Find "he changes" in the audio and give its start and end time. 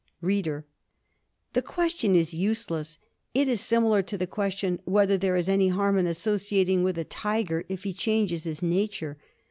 7.83-8.45